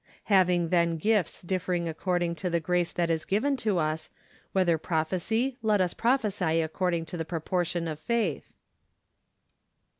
[0.33, 2.59] "Having then gifts differing according to the.
[2.59, 4.09] grace that is given to us,
[4.51, 8.55] whether prophecy, let us prophesy according to the proportion of faith."